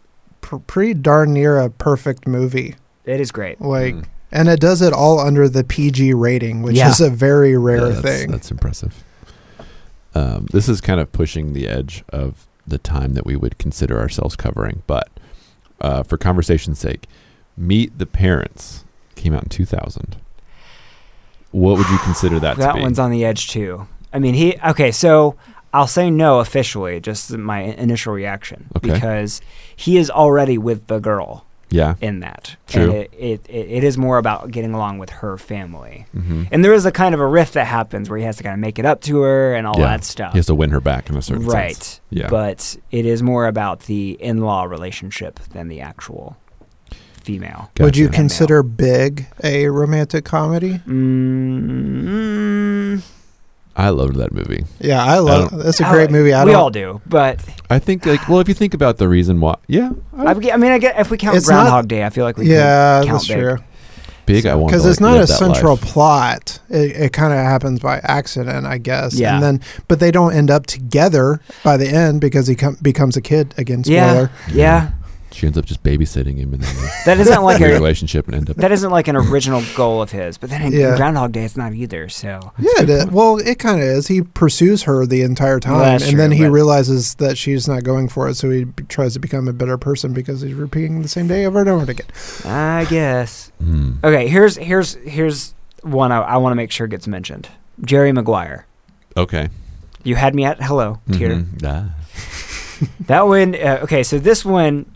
[0.40, 2.76] pr- pretty darn near a perfect movie.
[3.04, 4.04] it is great Like, Mm.
[4.30, 6.88] and it does it all under the PG rating, which Yeah.
[6.88, 8.30] is a very rare Yeah, that's, thing.
[8.30, 9.04] That's impressive.
[10.14, 13.98] Um, this is kind of pushing the edge of the time that we would consider
[13.98, 15.08] ourselves covering, but
[15.80, 17.06] uh, for conversation's sake,
[17.56, 18.84] Meet the Parents
[19.16, 20.16] came out in 2000.
[21.50, 22.80] What would you consider that, that to be?
[22.82, 25.36] one's on the edge too I mean he okay so
[25.74, 28.92] I'll say no officially just my initial reaction Okay.
[28.94, 29.40] because
[29.76, 31.94] he is already with the girl yeah.
[32.00, 32.56] in that.
[32.66, 32.82] True.
[32.82, 36.06] And it, it, it, it is more about getting along with her family.
[36.12, 38.42] hmm And there is a kind of a rift that happens where he has to
[38.42, 39.86] kind of make it up to her and all Yeah.
[39.88, 40.32] that stuff.
[40.32, 41.74] He has to win her back in a certain right.
[41.74, 42.00] sense.
[42.10, 42.28] Yeah.
[42.28, 46.36] But it is more about the in law relationship than the actual
[47.22, 47.70] female.
[47.78, 50.80] Would you consider Big a romantic comedy?
[50.80, 52.81] Mm,
[53.74, 54.64] I loved that movie.
[54.80, 55.50] Yeah, I love.
[55.50, 56.32] don't- That's a great uh, movie.
[56.34, 57.00] I we don't, all do.
[57.06, 60.30] But I think, like, well, if you think about the reason why, yeah, I, I,
[60.32, 62.46] I mean, I get, if we count It's not- Groundhog Day, I feel like we
[62.50, 63.38] Yeah, could count that's Big.
[63.38, 63.58] true.
[64.26, 64.46] big.
[64.46, 65.80] I want Because it's like, not a central life.
[65.84, 66.60] plot.
[66.68, 69.14] It, it kind of happens by accident, I guess.
[69.14, 69.34] Yeah.
[69.34, 73.16] And then, but they don't end up together by the end because he com- becomes
[73.16, 73.82] a kid again.
[73.86, 74.28] Yeah.
[74.52, 74.90] Yeah.
[75.32, 78.34] She ends up just babysitting him, and then That isn't like a a, relationship, and
[78.36, 78.56] end up.
[78.56, 80.36] that isn't like an original goal of his.
[80.38, 80.96] But then in Yeah.
[80.96, 82.08] Groundhog Day, it's not either.
[82.08, 83.06] So Yeah, it is.
[83.06, 84.08] well, it kind of is.
[84.08, 87.82] He pursues her the entire time, Well, that's and then he realizes that she's not
[87.84, 91.02] going for it, so he b- tries to become a better person because he's repeating
[91.02, 92.06] the same day over and over again.
[92.44, 93.50] I guess.
[93.62, 93.92] Hmm.
[94.04, 97.48] Okay, here's here's here's one I, I want to make sure gets mentioned.
[97.84, 98.66] Jerry Maguire.
[99.16, 99.48] Okay.
[100.04, 101.36] You had me at hello, Peter.
[101.36, 101.64] Mhm.
[101.64, 101.94] Ah.
[103.06, 103.54] That one.
[103.54, 104.86] Uh, okay, so this one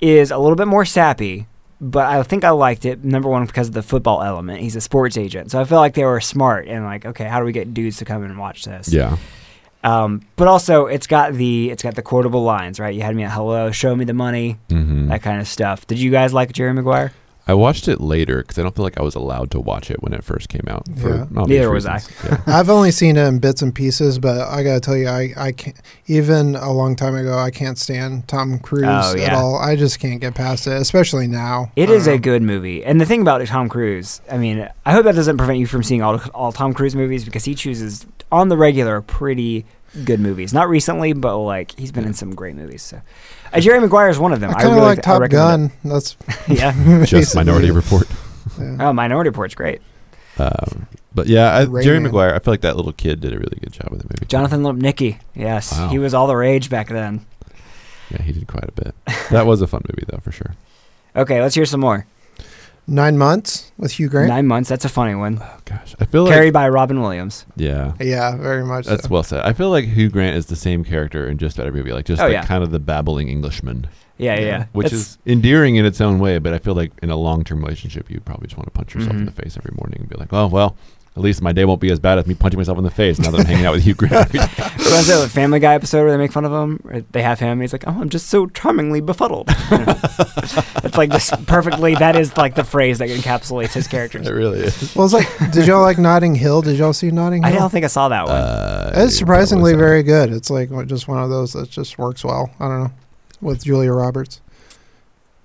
[0.00, 1.46] is a little bit more sappy,
[1.80, 3.04] but I think I liked it.
[3.04, 4.60] Number one because of the football element.
[4.60, 7.38] He's a sports agent, so I feel like they were smart and like, okay, how
[7.38, 8.92] do we get dudes to come and watch this?
[8.92, 9.16] Yeah.
[9.84, 12.92] Um, but also it's got the it's got the quotable lines, right?
[12.94, 15.86] You had me at hello, show me the money, hmm that kind of stuff.
[15.86, 17.12] Did you guys like Jerry Maguire?
[17.48, 20.02] I watched it later because I don't feel like I was allowed to watch it
[20.02, 20.86] when it first came out.
[20.98, 21.22] For Yeah.
[21.34, 22.00] obvious Neither was I.
[22.24, 22.40] Yeah.
[22.46, 25.52] I've only seen it in bits and pieces, but I gotta tell you, I, I
[25.52, 25.76] can't.
[26.06, 29.56] Even a long time ago, I can't stand Tom Cruise Oh, at all.
[29.56, 31.72] I just can't get past it, especially now.
[31.74, 32.22] It is I a uh-huh.
[32.22, 35.58] good movie, and the thing about Tom Cruise, I mean, I hope that doesn't prevent
[35.58, 39.64] you from seeing all all Tom Cruise movies because he chooses on the regular pretty
[40.04, 40.52] good movies.
[40.52, 42.82] Not recently, but like he's been in some great movies.
[42.82, 43.00] So,
[43.52, 44.50] uh, Jerry Maguire is one of them.
[44.50, 45.92] I kind of really like th- Top recommend Gun.
[45.92, 46.16] That's
[46.48, 47.04] yeah.
[47.04, 48.06] Just Minority Report.
[48.58, 48.76] Yeah.
[48.88, 49.80] Oh, Minority Report's great.
[50.38, 52.04] Um, but yeah, I, Jerry Man.
[52.04, 52.34] Maguire.
[52.34, 54.26] I feel like that little kid did a really good job with the movie.
[54.26, 55.18] Jonathan Lipnicki.
[55.34, 55.88] Yes, Wow.
[55.88, 57.24] he was all the rage back then.
[58.10, 58.94] Yeah, he did quite a bit.
[59.30, 60.54] That was a fun movie though, for sure.
[61.16, 62.06] Okay, let's hear some more.
[62.90, 64.28] Nine months with Hugh Grant.
[64.28, 64.68] Nine months.
[64.70, 65.38] That's a funny one.
[65.42, 67.44] Oh gosh, I feel like Carried by Robin Williams.
[67.54, 67.92] yeah.
[68.00, 68.86] Yeah, very much.
[68.86, 69.08] That's so.
[69.10, 69.42] well said.
[69.44, 72.06] I feel like Hugh Grant is the same character in just about every movie, like
[72.06, 72.46] just Oh, like yeah.
[72.46, 74.40] kind of the babbling Englishman, Yeah, yeah.
[74.40, 74.46] Yeah.
[74.46, 74.64] yeah.
[74.72, 76.38] which It's- is endearing in its own way.
[76.38, 78.94] But I feel like in a long-term relationship, you would probably just want to punch
[78.94, 79.34] yourself in Mhm.
[79.34, 80.74] the face every morning and be like, "Oh well,
[81.18, 83.18] at least my day won't be as bad as me punching myself in the face
[83.18, 85.58] now that I'm hanging out with Hugh Grant." every day." What was it, the Family
[85.58, 86.80] Guy episode where they make fun of him?
[86.84, 87.52] Or they have him.
[87.52, 91.96] And he's like, "Oh, I'm just so charmingly befuddled." it's like just perfectly.
[91.96, 94.18] That is like the phrase that encapsulates his character.
[94.18, 94.94] it really is.
[94.94, 96.62] Well, it's like, did y'all like Notting Hill?
[96.62, 97.52] Did y'all see Notting Hill?
[97.52, 98.36] I don't think I saw that one.
[98.36, 100.32] Uh, it's surprisingly very good.
[100.32, 102.50] It's like just one of those that just works well.
[102.60, 102.92] I don't know.
[103.40, 104.40] With Julia Roberts.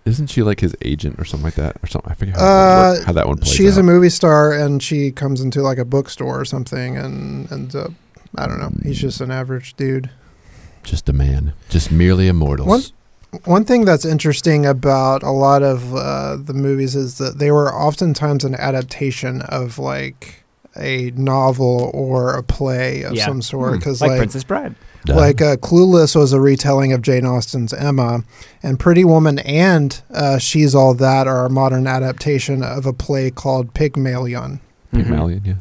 [0.05, 2.11] Isn't she like his agent or something like that, or something?
[2.11, 3.81] I forget how, Uh, that, worked- how that one plays She's out.
[3.81, 7.91] a movie star and she comes into like a bookstore or something and ends up,
[8.37, 8.71] I don't know.
[8.83, 10.09] He's just an average dude.
[10.83, 12.65] just a man, just merely a mortal.
[12.65, 12.81] One-
[13.45, 17.73] One thing that's interesting about a lot of uh, the movies is that they were
[17.73, 20.43] oftentimes an adaptation of like
[20.77, 23.25] a novel or a play of Yeah.
[23.25, 23.71] some sort.
[23.73, 23.79] Hmm.
[23.79, 24.75] Because like, like, Princess Bride.
[25.05, 25.15] Duh.
[25.15, 28.23] like uh, Clueless was a retelling of Jane Austen's Emma,
[28.61, 33.29] and Pretty Woman and uh, She's All That are a modern adaptation of a play
[33.29, 34.61] called Pygmalion.
[34.93, 35.03] Mhm.
[35.03, 35.53] Pygmalion, yeah.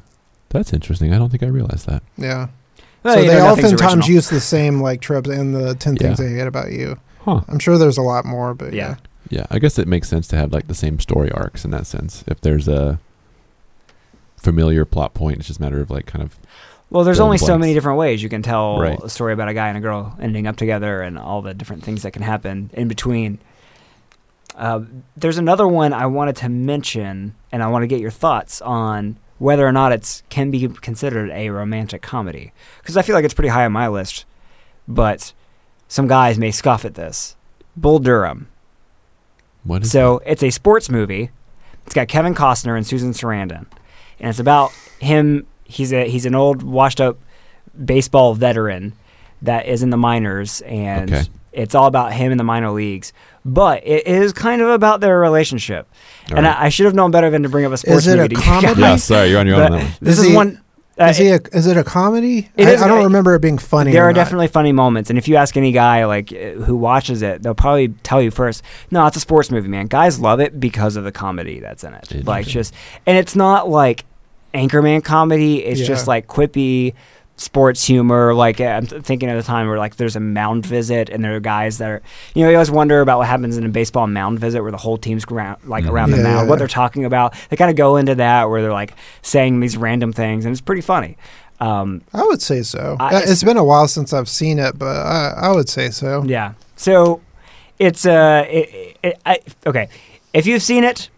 [0.50, 1.12] That's interesting.
[1.12, 2.02] I don't think I realized that.
[2.16, 2.48] Yeah.
[3.02, 6.26] Well, so you they oftentimes use the same like tropes and the ten things Yeah.
[6.26, 6.98] I hate about you.
[7.22, 7.40] Huh.
[7.48, 8.90] I'm sure there's a lot more, but Yeah.
[8.90, 8.96] yeah.
[9.30, 11.86] Yeah, I guess it makes sense to have like the same story arcs in that
[11.86, 12.22] sense.
[12.26, 12.98] If there's a
[14.36, 16.36] familiar plot point, it's just a matter of like kind of
[16.92, 18.98] Well, there's only so many different ways you can tell Right.
[19.02, 21.82] a story about a guy and a girl ending up together and all the different
[21.82, 23.38] things that can happen in between.
[24.54, 24.80] Uh,
[25.16, 29.16] there's another one I wanted to mention, and I want to get your thoughts on
[29.38, 33.32] whether or not it can be considered a romantic comedy because I feel like it's
[33.34, 34.26] pretty high on my list,
[34.86, 35.32] but
[35.88, 37.36] some guys may scoff at this.
[37.74, 38.48] Bull Durham.
[39.64, 41.30] what is So it's a sports movie.
[41.86, 43.64] It's got Kevin Costner and Susan Sarandon,
[44.20, 45.46] and it's about him.
[45.72, 47.18] He's a he's an old washed up
[47.84, 48.92] baseball veteran
[49.42, 51.22] that is in the minors, and Okay.
[51.52, 53.12] it's all about him in the minor leagues.
[53.44, 55.88] But it is kind of about their relationship,
[56.30, 56.56] All and right.
[56.56, 58.22] I, I should have known better than to bring up a sports is it a
[58.22, 58.34] movie.
[58.36, 58.80] to you comedy?
[58.80, 59.72] yeah, sorry, you're on your own.
[59.72, 59.86] On.
[60.00, 60.60] This Is is he- one.
[61.00, 62.50] uh, Is he a, is it a comedy?
[62.56, 63.90] It I, is- I don't remember it being funny.
[63.90, 64.14] there or are not.
[64.16, 67.54] definitely funny moments, and if you ask any guy like uh, who watches it, they'll
[67.54, 69.86] probably tell you first, "No, it's a sports movie, man.
[69.88, 72.24] Guys love it because of the comedy that's in it.
[72.24, 72.72] Like just,
[73.06, 74.04] and it's not like
[74.54, 75.64] Anchorman comedy.
[75.64, 76.94] It's just like quippy
[77.36, 78.34] sports humor.
[78.34, 81.34] Like uh, I'm thinking of the time where like there's a mound visit, and there
[81.36, 82.02] are guys that are,
[82.34, 84.76] you know, you always wonder about what happens in a baseball mound visit where the
[84.76, 85.90] whole team's around, like Mhm.
[85.90, 87.34] around the mound, yeah, what they're talking about.
[87.48, 90.60] They kind of go into that where they're like saying these random things, and it's
[90.60, 91.16] pretty funny.
[91.60, 92.96] Um, I would say so.
[93.00, 95.90] I- Uh, it's been a while since I've seen it, but I, I would say
[95.90, 96.24] so.
[96.26, 96.52] Yeah.
[96.76, 97.20] So
[97.78, 99.88] it's uh, it, it, I, okay.
[100.34, 101.08] If you've seen it,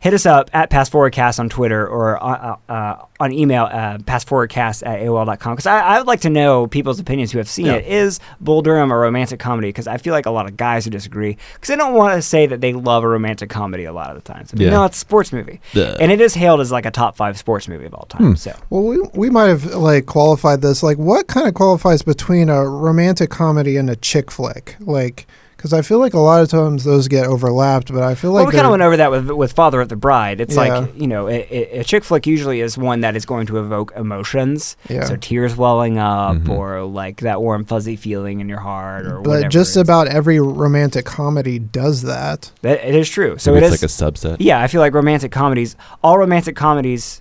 [0.00, 4.86] hit us up at Pass Forwardcast on Twitter or uh, uh, on email uh, passforwardcast
[4.86, 7.74] at AOL.com because I, I would like to know people's opinions who have seen Yeah.
[7.74, 7.86] it.
[7.86, 9.68] Is Bull Durham a romantic comedy?
[9.68, 12.22] Because I feel like a lot of guys who disagree because they don't want to
[12.22, 14.52] say that they love a romantic comedy a lot of the times.
[14.56, 14.70] Yeah.
[14.70, 15.60] No, it's a sports movie.
[15.74, 15.96] Duh.
[16.00, 18.22] And it is hailed as like a top five sports movie of all time.
[18.30, 18.34] Hmm.
[18.34, 20.82] So Well, we we might have like qualified this.
[20.82, 24.76] Like, what kind of qualifies between a romantic comedy and a chick flick?
[24.80, 25.26] Like,
[25.60, 28.44] because I feel like a lot of times those get overlapped, but I feel well,
[28.44, 30.40] like we kind of went over that with with Father of the Bride.
[30.40, 30.60] It's Yeah.
[30.78, 33.58] like you know, a, a- a chick flick usually is one that is going to
[33.58, 35.04] evoke emotions, yeah.
[35.04, 36.48] so tears welling up, Mhm.
[36.48, 39.48] or like that warm fuzzy feeling in your heart, or But whatever.
[39.48, 42.50] just about every romantic comedy does that.
[42.62, 43.36] that, it is true.
[43.36, 44.00] So Maybe it it's is.
[44.00, 44.36] like a subset.
[44.40, 47.20] yeah, I feel like romantic comedies, all romantic comedies,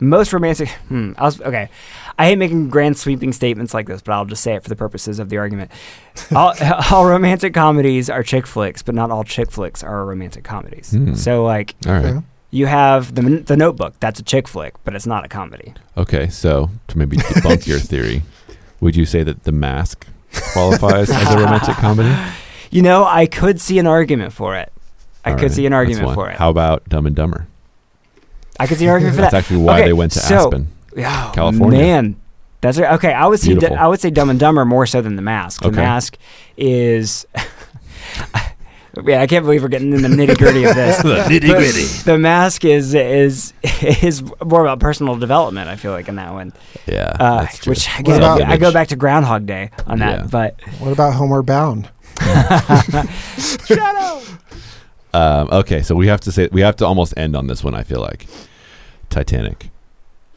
[0.00, 0.68] most romantic.
[0.88, 1.68] Hmm, I was okay.
[2.22, 4.76] I hate making grand sweeping statements like this, but I'll just say it for the
[4.76, 5.72] purposes of the argument.
[6.32, 6.54] all,
[6.92, 10.92] all romantic comedies are chick flicks, but not all chick flicks are romantic comedies.
[10.92, 11.14] Hmm.
[11.14, 11.74] So like.
[11.84, 12.04] All right.
[12.04, 12.20] Yeah.
[12.54, 13.94] You have the the Notebook.
[13.98, 15.72] That's a chick flick, but it's not a comedy.
[15.96, 18.22] Okay, so to maybe debunk your theory,
[18.78, 20.06] would you say that The Mask
[20.52, 22.14] qualifies as a romantic comedy?
[22.70, 24.70] You know, I could see an argument for it.
[25.24, 26.36] I All could right, see an argument for it.
[26.36, 27.46] How about Dumb and Dumber?
[28.60, 29.30] I could see an argument for that.
[29.32, 30.68] That's actually why Okay, they went to so- Aspen.
[30.96, 31.78] Yeah, California.
[31.80, 32.16] man.
[32.60, 32.92] That's right.
[32.94, 33.12] okay.
[33.12, 33.50] I would see.
[33.54, 33.76] Beautiful.
[33.76, 35.62] I would say Dumb and Dumber more so than The Mask.
[35.62, 35.76] The Okay.
[35.76, 36.16] Mask
[36.56, 37.26] is.
[39.06, 40.98] Yeah, I can't believe we're getting in the nitty gritty of this.
[41.02, 42.02] The nitty-gritty.
[42.04, 45.70] The Mask is is is more about personal development.
[45.70, 46.52] I feel like in that one,
[46.86, 50.20] Yeah, uh, which What again, about- I go back to Groundhog Day on that.
[50.20, 50.26] Yeah.
[50.30, 51.90] But What about Homeward Bound?
[55.14, 57.74] Um, okay, so we have to say we have to almost end on this one.
[57.74, 58.26] I feel like
[59.10, 59.70] Titanic.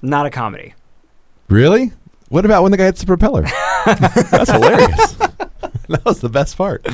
[0.05, 0.73] Not a comedy.
[1.49, 1.91] Really?
[2.29, 3.43] What about when the guy hits the propeller?
[3.85, 5.13] That's hilarious.
[5.13, 6.85] that was the best part.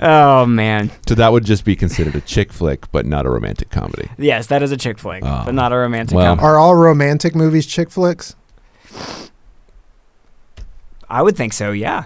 [0.00, 3.70] Oh man, So that would just be considered a chick flick, but not a romantic
[3.70, 4.08] comedy.
[4.16, 5.42] yes, that is a chick flick, Oh.
[5.46, 6.44] but not a romantic Well- comedy.
[6.46, 8.36] Are all romantic movies chick flicks?
[11.08, 11.72] I would think so.
[11.72, 12.04] Yeah.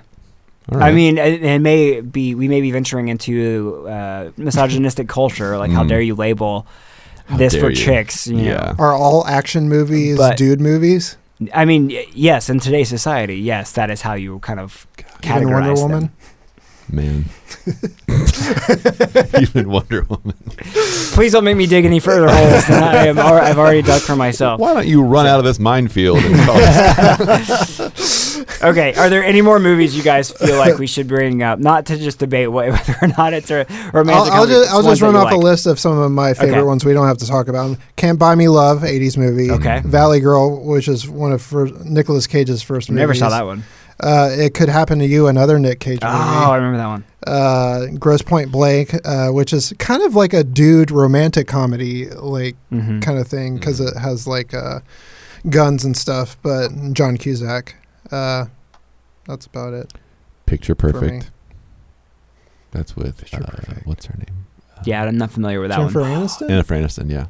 [0.71, 5.59] All I mean, it, it may be we may be venturing into uh, misogynistic culture.
[5.59, 5.89] Like, how Mm.
[5.89, 6.73] dare you label How
[7.37, 7.77] this for you.
[7.77, 8.27] chicks?
[8.27, 8.75] You Yeah.
[8.79, 11.17] Are all action movies But- dude movies?
[11.53, 14.87] I mean, yes, in today's society, yes, that is how you kind of
[15.25, 15.91] Even Wonder them.
[15.91, 16.11] Woman?
[16.89, 17.25] Man.
[19.41, 20.35] Even Wonder Woman.
[21.13, 23.19] Please don't make me dig any further holes than I am.
[23.19, 24.61] I've already dug for myself.
[24.61, 27.92] Why don't you run out of this minefield and call us?
[28.63, 31.59] Okay, are there any more movies you guys feel like we should bring up?
[31.59, 34.33] Not to just debate whether or not it's a I'll, romantic.
[34.33, 36.63] I'll comedy, just, I'll just run off a list of some of my favorite Okay.
[36.67, 37.69] ones we don't have to talk about.
[37.69, 37.79] Them.
[37.97, 39.51] Can't Buy Me Love, 80s movie.
[39.51, 39.81] Okay.
[39.85, 43.01] Valley Girl, which is one of first, Nicolas Cage's first movies.
[43.01, 43.65] Never saw that one.
[44.01, 46.19] Uh, it Could Happen to You, another Nick Cage Oh, movie.
[46.25, 47.05] I remember that one.
[47.27, 52.57] uh, Grosse Pointe Blank, uh, which is kind of like a dude romantic comedy, like
[52.71, 54.81] hmm kind of thing, because it has like uh,
[55.49, 56.37] guns and stuff.
[56.43, 57.77] But John Cusack,
[58.11, 58.47] uh,
[59.27, 59.93] that's about it.
[60.47, 60.75] Picture.
[60.75, 61.31] Perfect.
[62.73, 63.87] That's with uh, Perfect.
[63.87, 64.47] what's her name?
[64.85, 66.11] Yeah, I'm not familiar with that Jennifer one.
[66.27, 66.49] Aniston.
[66.49, 67.11] Jennifer Aniston.
[67.11, 67.27] Yeah.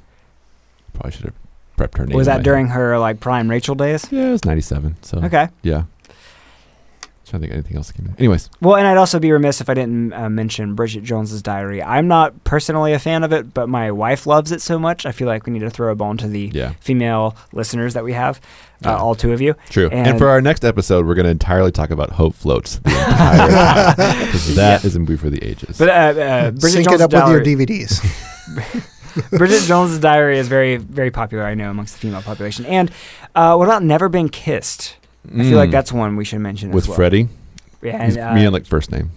[0.94, 1.34] Probably should have
[1.76, 2.16] prepped her name.
[2.16, 2.76] Was that during head.
[2.76, 4.06] her like prime Rachel days?
[4.10, 4.96] Yeah, it was ninety-seven.
[5.02, 5.48] So Okay.
[5.62, 5.84] yeah.
[7.32, 8.14] Trying to think of anything else that came in.
[8.18, 11.82] Anyways, Well, and I'd also be remiss if I didn't uh, mention Bridget Jones's Diary.
[11.82, 15.06] I'm not personally a fan of it, but my wife loves it so much.
[15.06, 18.04] I feel like we need to throw a bone to the yeah, female listeners that
[18.04, 18.38] we have,
[18.84, 18.96] uh, Yeah.
[18.96, 19.54] all two of you.
[19.70, 19.88] true.
[19.90, 22.78] And, And- for our next episode, we're going to entirely talk about Hope Floats.
[22.80, 23.94] The entire
[24.26, 25.78] because that is a movie for the ages.
[25.78, 28.00] But uh, uh, Bridget Sync Jones's it up Diary, with your DVDs.
[29.30, 31.44] Bridget Jones's Diary is very, very popular.
[31.44, 32.64] I know amongst the female population.
[32.66, 32.90] And
[33.34, 34.96] uh, what about Never Been Kissed?
[35.28, 35.72] I feel like Mm.
[35.72, 36.96] that's one we should mention with as well.
[36.96, 37.28] Freddie.
[37.82, 39.10] Yeah, He's and, uh, me and like first name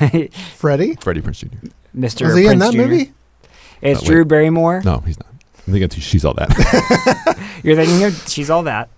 [0.56, 0.94] Freddie?
[0.96, 1.66] Freddie Prinze Jr.
[1.96, 2.26] Mr.
[2.26, 2.78] Was he in that Jr..
[2.78, 3.12] movie?
[3.82, 4.82] It's Uh, Drew Barrymore.
[4.84, 5.26] No, he's not.
[5.66, 6.50] I'm thinking it's- she's all that.
[7.64, 8.88] You're thinking of She's All That.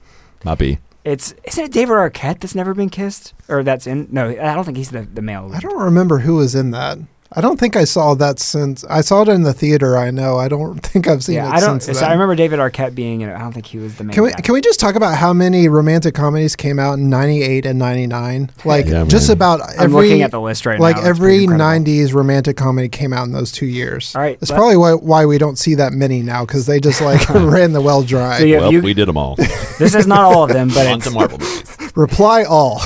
[0.45, 0.79] not B.
[1.05, 4.07] It's isn't it David Arquette that's never been kissed or that's in?
[4.13, 5.51] No, I don't think he's the the male.
[5.53, 6.99] I don't remember who was in that.
[7.35, 9.97] I don't think I saw that since I saw it in the theater.
[9.97, 10.37] I know.
[10.39, 11.81] I don't think I've seen Yeah, it I don't.
[11.83, 12.11] since So then.
[12.11, 13.35] I remember David Arquette being in it.
[13.35, 14.15] I don't think he was the main.
[14.15, 14.41] Can we guy.
[14.41, 18.51] can we just talk about how many romantic comedies came out in '98 and '99?
[18.65, 19.37] Like Yeah, just man.
[19.37, 21.09] about I'm every looking at the list right like now.
[21.11, 21.93] It's pretty every incredible.
[21.93, 24.15] '90s romantic comedy came out in those two years.
[24.15, 26.81] All right, It's let- probably why, why we don't see that many now because they
[26.81, 28.39] just like ran the well dry.
[28.39, 29.37] So yeah, well, you- we did them all.
[29.79, 31.93] This is not all of them, but On it's, to Marvel movies.
[31.97, 32.81] Reply all.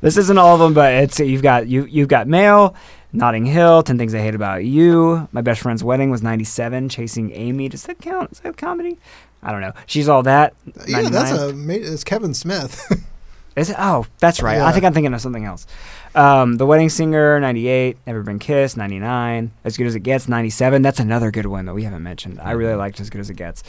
[0.00, 0.74] this isn't all of them.
[0.74, 2.74] But it's you've got you you've got Mail,
[3.16, 5.28] Notting Hill, Ten Things I Hate About You.
[5.32, 6.88] My best friend's wedding was '97.
[6.88, 7.68] Chasing Amy.
[7.68, 8.32] Does that count?
[8.32, 8.98] Is that comedy?
[9.42, 9.72] I don't know.
[9.86, 10.54] She's all that.
[10.86, 12.84] yeah, that's a it's Kevin Smith.
[13.56, 13.76] Is it?
[13.78, 14.58] Oh, that's right.
[14.58, 15.66] I think I'm thinking of something else.
[16.14, 17.96] Um, the Wedding Singer, 98.
[18.06, 19.50] Never Been Kissed, 99.
[19.64, 20.82] As Good as It Gets, 97.
[20.82, 22.38] That's another good one that we haven't mentioned.
[22.38, 23.62] I really liked As Good as It Gets.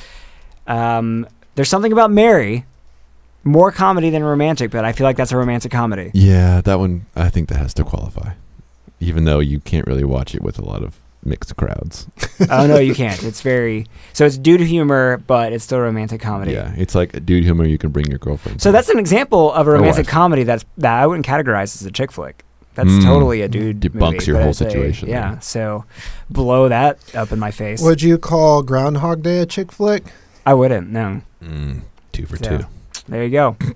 [0.68, 2.66] Um, there's something about Mary,
[3.46, 6.12] more comedy than romantic, but I feel like that's a romantic comedy.
[6.14, 7.06] Yeah, that one.
[7.16, 8.34] I think that has to qualify,
[9.00, 12.08] even though you can't really watch it with a lot of mixed crowds.
[12.50, 13.22] oh no, you can't.
[13.24, 16.54] It's very so it's due to humor, but it's still romantic comedy.
[16.54, 18.62] Yeah, it's like a dude humor you can bring your girlfriend.
[18.62, 18.72] So to.
[18.72, 20.12] that's an example of a romantic wife.
[20.14, 22.44] comedy that's that I wouldn't categorize as a chick flick.
[22.76, 23.04] That's Mm.
[23.06, 23.80] totally a dude.
[23.82, 25.32] Debunks movie, your whole it's a- situation yeah.
[25.32, 25.42] there.
[25.42, 25.86] So
[26.30, 27.82] blow that up in my face.
[27.82, 30.04] Would you call Groundhog Day a chick flick?
[30.46, 30.92] I wouldn't.
[30.92, 31.22] No.
[31.44, 31.82] Mm,
[32.14, 32.58] two for Yeah.
[32.60, 32.66] two.
[33.08, 33.58] There you go.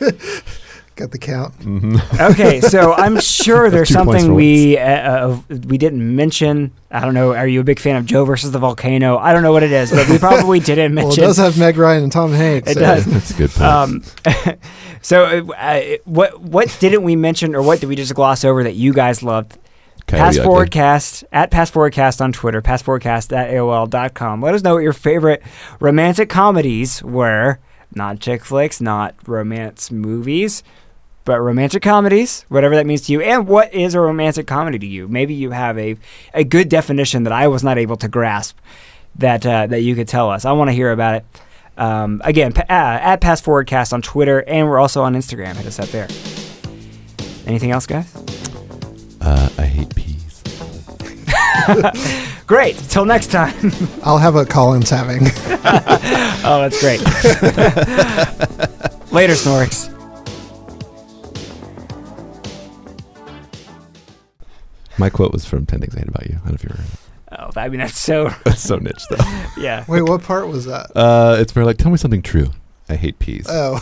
[0.98, 1.56] Got the count.
[1.60, 2.00] Mhm.
[2.32, 6.72] Okay, so I'm sure there's something we uh, uh, we didn't mention.
[6.90, 7.34] I don't know.
[7.34, 9.16] Are you a big fan of Joe versus the volcano?
[9.16, 11.22] I don't know what it is, but we probably didn't Well, it mention.
[11.24, 12.70] does have Meg Ryan and Tom Hanks.
[12.72, 13.04] It so- does.
[13.04, 13.62] That's a good point.
[13.62, 14.02] Um,
[15.02, 18.74] so, uh, what what didn't we mention, or what did we just gloss over that
[18.74, 19.56] you guys loved?
[20.08, 20.44] Coyote Pass Ugly.
[20.46, 24.42] Forward Cast at Pass Forward on Twitter, passforwardcast at AOL.com.
[24.42, 25.42] Let us know what your favorite
[25.80, 27.60] romantic comedies were.
[27.94, 30.62] Not chick flicks, not romance movies,
[31.28, 33.20] but romantic comedies, whatever that means to you.
[33.20, 35.06] And what is a romantic comedy to you?
[35.08, 35.96] Maybe you have a,
[36.32, 38.56] a good definition that I was not able to grasp
[39.16, 40.46] that, uh, that you could tell us.
[40.46, 41.26] I want to hear about it.
[41.76, 45.54] Um, again, pa- uh, at Pass Forward Cast on Twitter, and we're also on Instagram.
[45.54, 46.08] Hit us up there.
[47.46, 48.10] Anything else, guys?
[49.20, 50.42] Uh, I hate peas.
[52.46, 52.76] Great.
[52.88, 53.70] Till next time.
[54.02, 55.26] I'll have a Collins having.
[56.50, 57.00] Oh, that's great.
[59.12, 59.97] Later, Snorks.
[64.98, 66.34] My quote was from Ten Things I Hate About You.
[66.34, 66.98] I don't know if you ever heard it.
[67.30, 69.16] Oh, I mean, that's so, That's so niche, though.
[69.58, 69.84] yeah.
[69.86, 70.90] Wait, what part was that?
[70.96, 72.50] Uh, it's more like, tell me something true.
[72.88, 73.46] I hate peas.
[73.48, 73.78] Oh,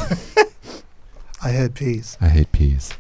[1.42, 2.18] I had peas.
[2.20, 2.92] I hate peas.